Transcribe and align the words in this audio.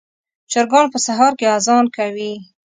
چرګان 0.51 0.85
په 0.93 0.97
سهار 1.05 1.31
کې 1.39 1.45
اذان 1.57 1.85
کوي. 1.95 2.33